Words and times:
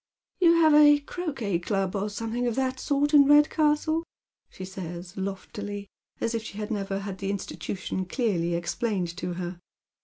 "You 0.41 0.53
have 0.55 0.73
a 0.73 0.97
croquet 0.97 1.59
club, 1.59 1.95
or 1.95 2.09
something 2.09 2.47
of 2.47 2.55
that 2.55 2.79
sort 2.79 3.13
in 3.13 3.25
Red 3.27 3.51
castle," 3.51 4.03
she 4.49 4.65
says, 4.65 5.15
loftily, 5.15 5.89
as 6.19 6.33
if 6.33 6.41
she 6.41 6.57
had 6.57 6.71
never 6.71 7.01
had 7.01 7.19
the 7.19 7.29
institution 7.29 8.05
clearly 8.05 8.55
explained 8.55 9.15
to 9.17 9.33
her. 9.33 9.59